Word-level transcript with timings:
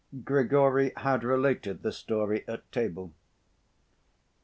Grigory 0.23 0.91
had 0.97 1.23
related 1.23 1.83
the 1.83 1.91
story 1.91 2.43
at 2.47 2.71
table. 2.71 3.13